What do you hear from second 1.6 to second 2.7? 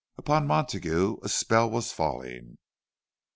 was falling.